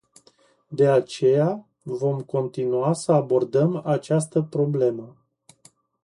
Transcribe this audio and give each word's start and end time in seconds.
De 0.71 0.87
aceea, 0.87 1.67
vom 1.83 2.21
continua 2.21 2.93
să 2.93 3.11
abordăm 3.11 3.81
această 3.85 4.41
problemă. 4.41 5.15